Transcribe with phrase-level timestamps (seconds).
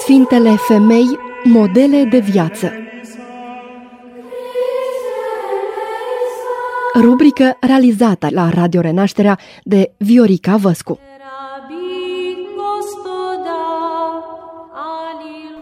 [0.00, 2.72] Sfintele femei, modele de viață.
[7.00, 10.98] Rubrică realizată la Radio Renașterea de Viorica Văscu.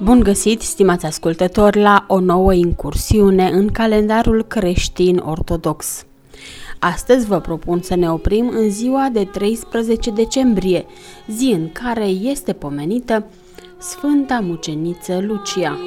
[0.03, 6.08] Bun găsit, stimați ascultători, la o nouă incursiune în calendarul creștin ortodox.
[6.79, 10.87] Astăzi vă propun să ne oprim în ziua de 13 decembrie,
[11.29, 13.27] zi în care este pomenită
[13.79, 15.79] Sfânta Muceniță Lucia.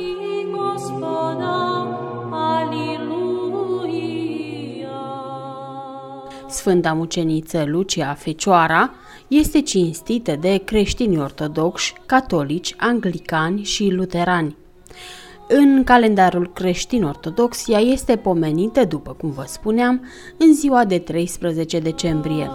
[6.47, 8.91] Sfânta Muceniță Lucia Fecioara
[9.27, 14.55] este cinstită de creștini ortodoxi, catolici, anglicani și luterani.
[15.47, 20.05] În calendarul creștin-ortodox, ea este pomenită, după cum vă spuneam,
[20.37, 22.49] în ziua de 13 decembrie.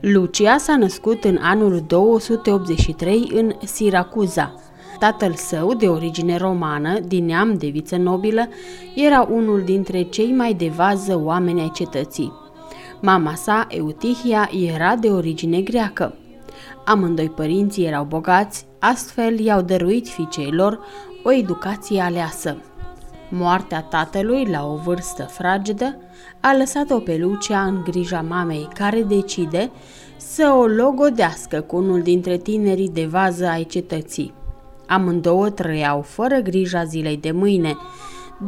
[0.00, 4.54] Lucia s-a născut în anul 283 în Siracuza.
[4.98, 8.48] Tatăl său, de origine romană, din neam de viță nobilă,
[8.94, 12.32] era unul dintre cei mai de vază oameni ai cetății.
[13.00, 16.14] Mama sa, Eutihia, era de origine greacă.
[16.84, 20.80] Amândoi părinții erau bogați, astfel i-au dăruit fiicei lor
[21.22, 22.56] o educație aleasă.
[23.28, 25.96] Moartea tatălui, la o vârstă fragedă,
[26.40, 29.70] a lăsat-o pe Lucia în grija mamei, care decide
[30.16, 34.34] să o logodească cu unul dintre tinerii de vază ai cetății.
[34.86, 37.76] Amândouă trăiau fără grija zilei de mâine,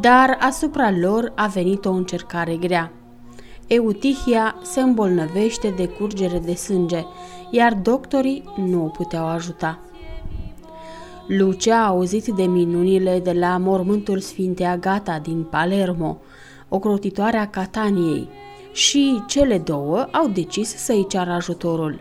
[0.01, 2.93] dar asupra lor a venit o încercare grea.
[3.67, 7.05] Eutihia se îmbolnăvește de curgere de sânge,
[7.51, 9.79] iar doctorii nu o puteau ajuta.
[11.29, 16.21] Lucia a auzit de minunile de la mormântul Sfintei Agata din Palermo,
[16.69, 18.29] ocrotitoarea Cataniei,
[18.73, 22.01] și cele două au decis să-i ceară ajutorul.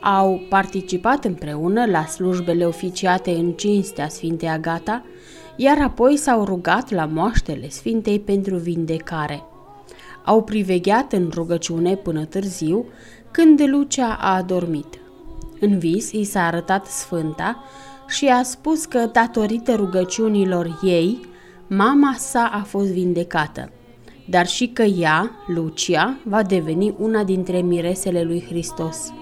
[0.00, 5.04] Au participat împreună la slujbele oficiate în cinstea Sfintei Agata,
[5.56, 9.42] iar apoi s-au rugat la moaștele Sfintei pentru vindecare.
[10.24, 12.86] Au privegheat în rugăciune până târziu,
[13.30, 14.98] când Lucia a adormit.
[15.60, 17.64] În vis i s-a arătat Sfânta
[18.08, 21.20] și a spus că, datorită rugăciunilor ei,
[21.66, 23.70] mama sa a fost vindecată,
[24.28, 29.12] dar și că ea, Lucia, va deveni una dintre miresele lui Hristos.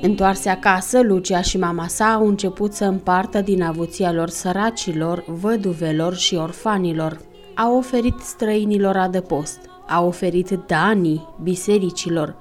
[0.00, 6.14] Întoarse acasă, Lucia și mama sa au început să împartă din avuția lor săracilor, văduvelor
[6.14, 7.18] și orfanilor.
[7.54, 9.58] Au oferit străinilor adăpost,
[9.88, 12.36] au oferit danii bisericilor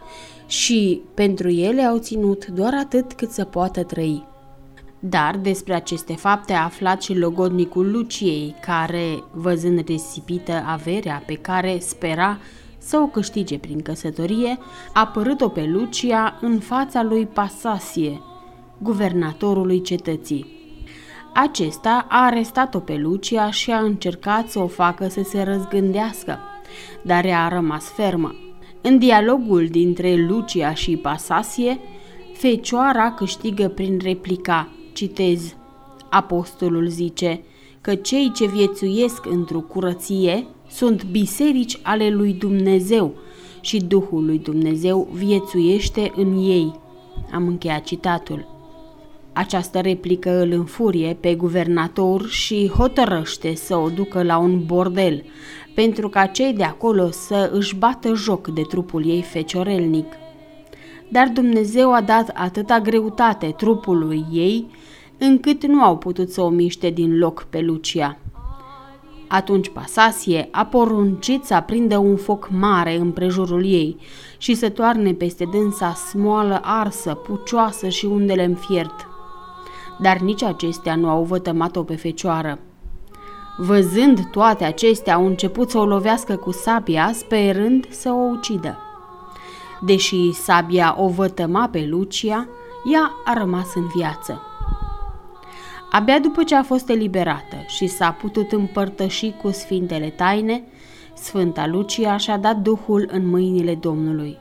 [0.45, 4.29] și pentru ele au ținut doar atât cât să poată trăi.
[4.99, 11.77] Dar despre aceste fapte a aflat și logodnicul Luciei, care, văzând risipită averea pe care
[11.79, 12.37] spera
[12.77, 14.57] să o câștige prin căsătorie,
[14.93, 18.21] a părât-o pe Lucia în fața lui Pasasie,
[18.77, 20.60] guvernatorului cetății.
[21.33, 26.39] Acesta a arestat-o pe Lucia și a încercat să o facă să se răzgândească,
[27.01, 28.35] dar ea a rămas fermă.
[28.81, 31.79] În dialogul dintre Lucia și Pasasie,
[32.33, 35.55] Fecioara câștigă prin replica, citez,
[36.09, 37.41] Apostolul zice
[37.81, 43.13] că cei ce viețuiesc într-o curăție sunt biserici ale lui Dumnezeu
[43.61, 46.79] și Duhul lui Dumnezeu viețuiește în ei.
[47.31, 48.60] Am încheiat citatul.
[49.33, 55.23] Această replică îl înfurie pe guvernator și hotărăște să o ducă la un bordel,
[55.75, 60.05] pentru ca cei de acolo să își bată joc de trupul ei feciorelnic.
[61.09, 64.67] Dar Dumnezeu a dat atâta greutate trupului ei,
[65.17, 68.17] încât nu au putut să o miște din loc pe Lucia.
[69.27, 73.97] Atunci Pasasie a poruncit să aprindă un foc mare în prejurul ei
[74.37, 79.10] și să toarne peste dânsa smoală arsă, pucioasă și undele în fiert.
[80.01, 82.59] Dar nici acestea nu au vătămat-o pe fecioară.
[83.57, 88.77] Văzând toate acestea, au început să o lovească cu sabia, sperând să o ucidă.
[89.81, 92.47] Deși sabia o vătăma pe Lucia,
[92.93, 94.41] ea a rămas în viață.
[95.91, 100.63] Abia după ce a fost eliberată și s-a putut împărtăși cu sfintele taine,
[101.13, 104.37] Sfânta Lucia și-a dat Duhul în mâinile Domnului.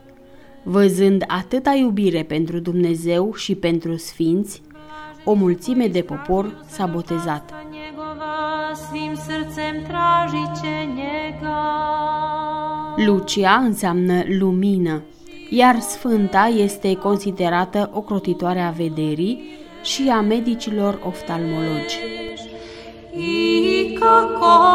[0.62, 4.62] Văzând atâta iubire pentru Dumnezeu și pentru sfinți,
[5.24, 7.54] o mulțime de popor s-a botezat.
[12.96, 15.02] Lucia înseamnă lumină,
[15.50, 21.98] iar Sfânta este considerată o crotitoare a vederii și a medicilor oftalmologi.
[23.16, 24.70] I kako